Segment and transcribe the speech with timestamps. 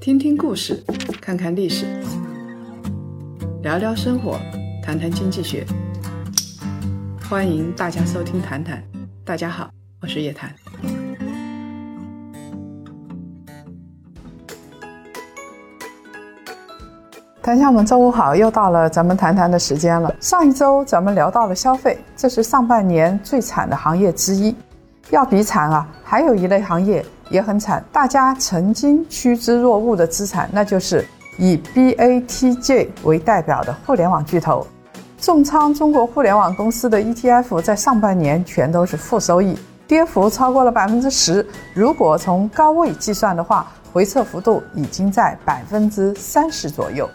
[0.00, 0.84] 听听故事，
[1.20, 1.86] 看看历史，
[3.62, 4.38] 聊聊生活，
[4.82, 5.66] 谈谈经济学。
[7.28, 8.78] 欢迎大家收听《谈谈》，
[9.24, 9.70] 大家好，
[10.00, 10.54] 我是叶檀。
[17.42, 20.14] 谈家们，周五好，又到了咱们谈谈的时间了。
[20.20, 24.54] 上一周咱们聊到了消费，这是上半年最惨的行业之一。
[25.10, 31.06] 要比惨啊，还有一类行业也很惨，大家曾经趋之若鹜的资产，那就是
[31.38, 34.66] 以 BATJ 为代表的互联网巨头。
[35.20, 41.46] 重仓中国互联网公司的 ETF 在上半年全都是负收益，跌幅超过了百分之十。
[41.72, 47.08] 如果从高位计算的话，回撤幅度已经在百分之三十左右。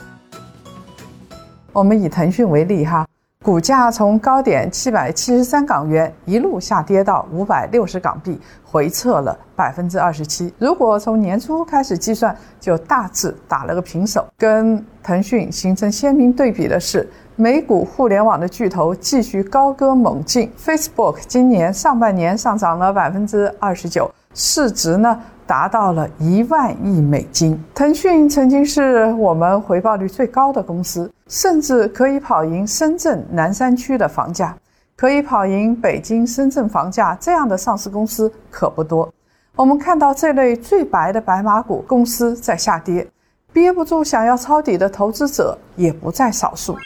[1.71, 3.05] 我们以腾讯为例，哈，
[3.45, 10.53] 股价从高点七百七十三港元一路下跌到五百六十港币，回撤了百分之二十七。
[10.57, 14.27] 如果从年初开始计算，就大致打了个平手。
[14.37, 17.09] 跟腾讯形成鲜明对比的是。
[17.37, 25.17] 美股互联网的巨头继续高歌猛进，Facebook 今年上半年上涨了百分之二十九，市值呢
[25.49, 27.59] 达到了一万亿美金。
[27.73, 34.55] 腾讯曾经是我们回报率最高的公司，甚至可以跑赢深圳南山区的房价，
[34.95, 37.17] 可以跑赢北京、深圳房价。
[37.19, 39.11] 这样的上市公司可不多。
[39.55, 43.07] 我们看到这类最白的白马股公司在下跌，
[43.51, 46.77] 憋不住想要抄底的投资者也不在少数。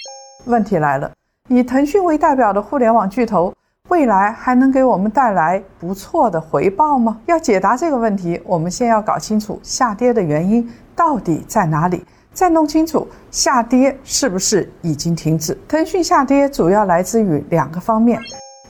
[0.45, 1.11] 问题来了，
[1.49, 3.53] 以腾讯为代表的互联网巨头，
[3.89, 7.19] 未来还能给我们带来不错的回报吗？
[7.25, 15.57] 要解答这个问题，我们先要搞清楚下跌的原因到底在哪里，再弄清楚下跌是不是已经停止。
[15.67, 18.17] 腾讯下跌主要来自于两个方面，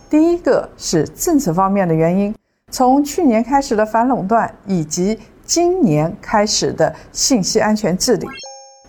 [0.09, 2.35] 第一个是政策方面的原因，
[2.71, 8.27] 从去年开始的反垄断，以及今年开始的信息安全治理；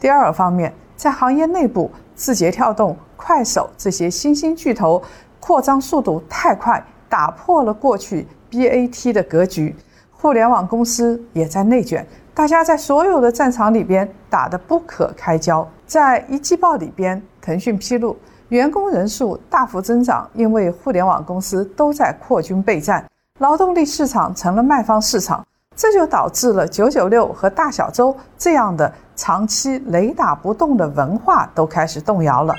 [0.01, 1.91] 第二方面，在行业内部。
[2.17, 5.03] 字节跳动、快手这些新兴巨头
[5.47, 9.77] 扩张速度太快，打破了过去 BAT 的格局。
[10.11, 15.69] 互联网公司也在内卷，大家在所有的战场里边打得不可开交。
[15.87, 18.17] 在一季报里边，腾讯披露
[18.49, 23.05] 员工人数大幅增长，因为互联网公司都在扩军备战，
[23.41, 25.47] 劳动力市场成了卖方市场。
[25.77, 32.55] 这就导致了九九六和大小周这样的长期雷打不动的文化都开始动摇了。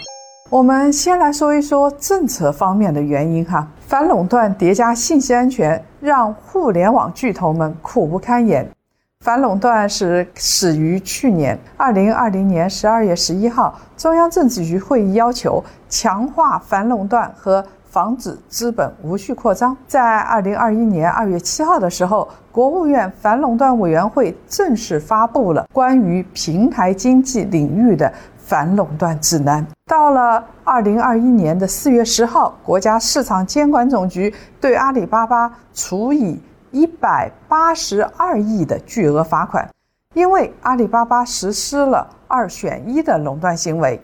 [0.51, 8.69] 我们先来说一说政策方面的原因哈，反垄断叠加信息安全，让互联网巨头们苦不堪言。
[9.21, 17.65] 反垄断是始于去年二零二零年十二月十一号，中央政治局会议要求强化反垄断和。
[17.95, 19.77] 防止资本无序扩张。
[19.87, 28.11] 在二零二一年二月七号的时候，国务院反垄断委员会正式发布了关于平台经济领域的
[28.45, 29.65] 反垄断指南。
[29.87, 36.39] 到了二零二一年的四月十号，国家市场监管总局对阿里巴巴处以
[36.71, 39.67] 一百八十二亿的巨额罚款，
[40.13, 43.99] 因为阿里巴巴实施了二选一的垄断行为。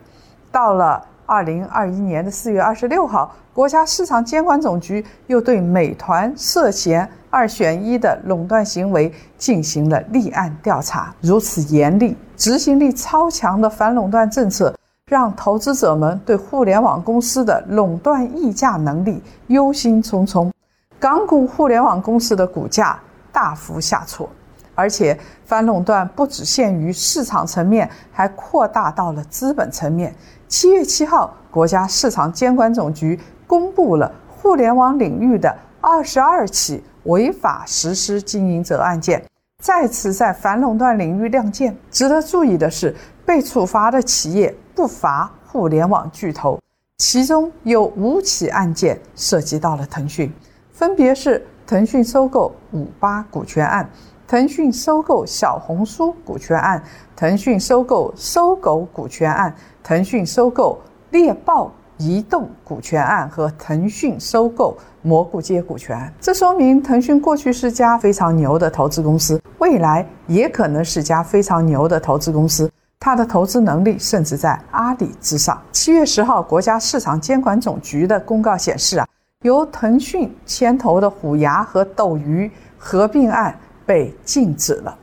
[0.51, 11.15] 到了二零二一年的四月二十六号，国家市场监管总局又对美团涉嫌二选一的垄断行为进行了立案调查。
[11.21, 14.75] 如此严厉、执行力超强的反垄断政策，
[15.09, 20.51] 让投资者们对互联网公司的垄断议价能力忧心忡忡，
[20.99, 22.99] 港股互联网公司的股价
[23.31, 24.29] 大幅下挫。
[24.73, 30.13] 而且，反垄断不只限于市场层面，还扩大到了资本层面。
[30.47, 39.23] 七月七号，国家市场监管总局公布了互联网领域的二十二起违法实施经营者案件，
[39.59, 41.75] 再次在反垄断领域亮剑。
[41.89, 46.59] 值得注意的是，被处罚的企业不乏互联网巨头，
[46.99, 50.31] 其中有五起案件涉及到了腾讯，
[50.71, 53.89] 分别是腾讯收购五八股权案、
[54.27, 56.83] 腾讯收购小红书股权案、
[57.15, 59.55] 腾讯收购搜狗股权案。
[59.83, 60.79] 腾讯收购
[61.09, 72.67] 猎豹移动股权案和腾讯收购蘑菇街股权，这说明腾讯过去是家非常牛的投资公司，未来也可能是家非常牛的投资公司。
[72.99, 75.61] 它的投资能力甚至在阿里之上。
[75.71, 79.07] 七月十号，国家市场监管总局的公告显示啊，
[79.43, 82.49] 由腾讯牵头的虎牙和斗鱼
[82.79, 83.55] 合并案
[83.85, 84.97] 被禁止了。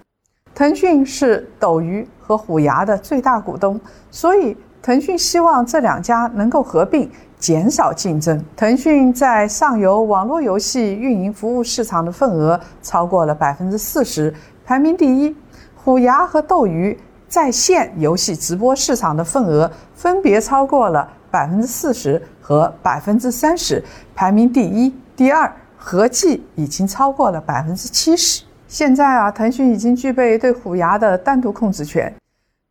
[0.53, 3.81] 腾讯是斗鱼和虎牙的最大股东，
[4.11, 4.57] 所以。
[4.83, 8.43] 腾讯希望这两家能够合并，减少竞争。
[8.57, 14.33] 腾讯在上游网络游戏运营服务市场的份额超过了百分之四十，
[14.65, 15.37] 排名第一。
[15.77, 16.99] 虎牙和斗鱼
[17.29, 23.83] 在线游戏直播市场的份额分别超过了百分之四十和百分之三十，
[24.15, 28.43] 排名第一、第二合计已经超过了百分之七十。
[28.67, 32.13] 现在啊，腾讯已经具备对虎牙的单独控制权，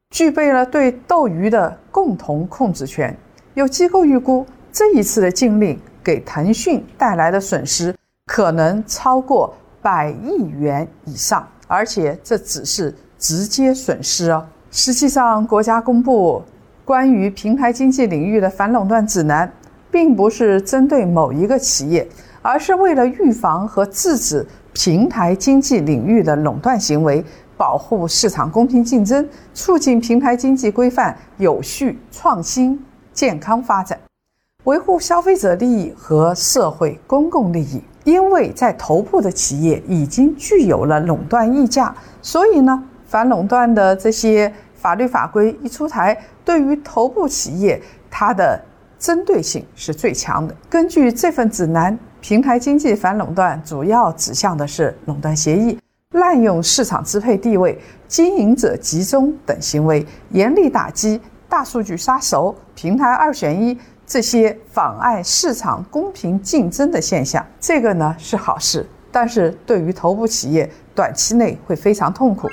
[0.09, 3.15] 具备了对斗鱼的共同控制权。
[3.53, 7.95] 有机构预估，这一次的禁令给腾讯带来的损失
[8.25, 12.93] 可能超过百亿元以上，而且这只是。
[13.19, 14.45] 直接损失哦。
[14.69, 16.39] 实际上，国家公布
[16.85, 19.51] 关于平台经济领域的反垄断指南，
[19.89, 22.07] 并不是针对某一个企业，
[22.43, 27.25] 而是为了预防和制止平台经济领域的垄断行为，
[27.57, 32.79] 保护市场公平竞争，促进平台经济规范有序、创新、
[33.11, 33.99] 健康发展，
[34.63, 37.81] 维护消费者利益和社会公共利益。
[38.03, 42.83] 因为在头部的企业已经具有了垄断溢价，所以呢。
[43.09, 47.81] 反垄断的这些法律法规一出台，对于头部企业，
[48.11, 48.61] 它的
[48.99, 50.53] 针对性是最强的。
[50.69, 55.79] 根据这份指南，平台经济反垄断主要指向的是垄断协议、
[56.11, 57.77] 滥用市场支配地位、
[58.07, 61.19] 经营者集中等行为，严厉打击
[61.49, 67.45] 大数据杀熟、平台二选一这些妨碍市场公平竞争的现象。
[67.59, 72.47] 这个呢是好事，但是对于头部企业，短期内会非常痛苦。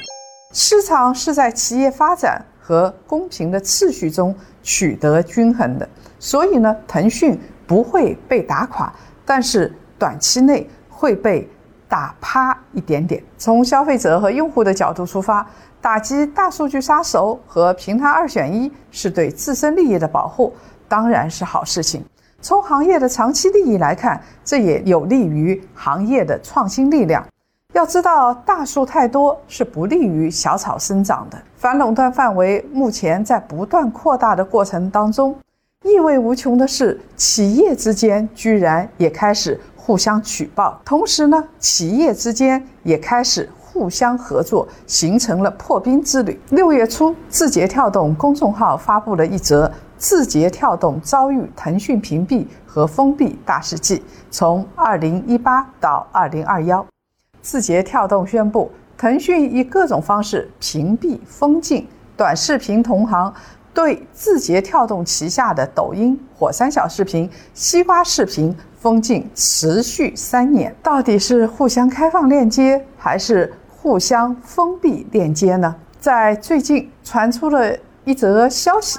[0.53, 4.35] 市场是在企业发展和公平的次序中
[4.65, 8.93] 取得均衡的，所以呢，腾讯不会被打垮，
[9.25, 11.49] 但是短期内会被
[11.95, 13.23] 打趴一点点。
[13.39, 15.47] 从消费者和用户的角度出发，
[15.81, 20.53] 打击大数据杀熟和平台二选一是对自身利益的保护，
[20.89, 22.05] 当然是好事情。
[22.43, 27.25] 从行业的长期利益来看，这也有利于行业的创新力量。
[27.75, 31.41] 要知道，大树太多是不利于小草生长的。
[31.57, 35.33] 反垄断范围目前在不断扩大的过程当中，
[35.85, 46.41] 意味无穷的是，企业之间居然也开始互相举报，同时呢，企业之间也开始互相合作，形成了破冰之旅。
[46.49, 54.03] 六月初，字节跳动公众号发布了一则“字节跳动遭遇腾讯屏蔽和封闭大事记”，
[54.33, 56.87] 从二零一八到二零二幺。
[57.43, 61.87] 字节跳动宣布，腾讯以各种方式屏蔽、封禁
[62.17, 63.31] 短视频同行，
[63.75, 70.75] 对字节跳动旗下的抖音、火山小视频、西瓜视频封禁持续三年。
[70.81, 75.75] 到底是互相开放链接，还是互相封闭链接呢？
[75.99, 78.97] 在最近传出了一则消息，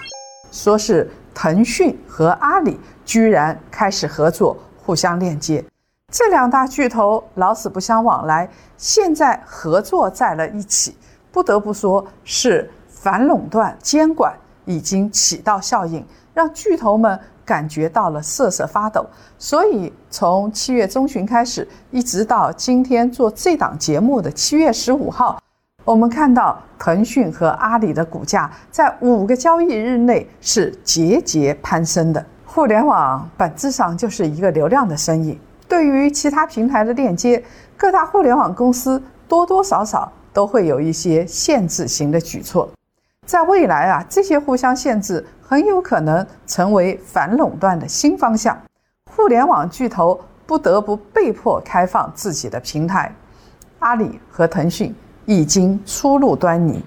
[0.52, 5.64] 说是腾讯和阿里居然开始合作，互相链接。
[6.12, 10.98] 这两大巨头老死不相往来，现在合作在了一起，
[11.32, 14.34] 不得不说是反垄断监管
[14.66, 19.06] 已经起到效应，让巨头们感觉到了瑟瑟发抖。
[19.38, 25.40] 所以从七月中旬开始，一直到今天做这档节目的七月十五号，
[25.84, 32.26] 我们看到腾讯和阿里的股价在五个交易日内是节节攀升的。
[32.46, 35.40] 互联网本质上就是一个流量的生意。
[35.68, 37.44] 对于其他平台的链接，
[37.76, 42.70] 各大互联网公司多多少少都会有一些限制型的举措。
[43.26, 48.58] 在未来啊，这些互相限制很有可能成为反垄断的新方向。
[49.12, 53.14] 互联网巨头不得不被迫开放自己的平台。
[53.80, 54.94] 阿里和腾讯
[55.26, 56.84] 已经初露端倪。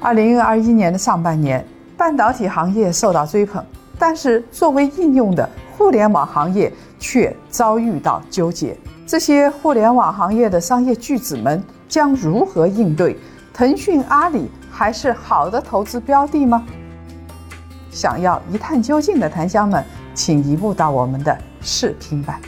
[0.00, 3.64] 二零二一年的上半年，半导体行业受到追捧，
[3.98, 6.72] 但是作为应用的互联网行业。
[7.00, 13.16] 却遭遇到纠结，这些互联网行业的商业巨子们将如何应对？
[13.58, 16.64] 腾讯、阿里还是好的投资标的吗？
[17.90, 19.84] 想要一探究竟的檀香们，
[20.14, 22.40] 请移步到我们的视频版。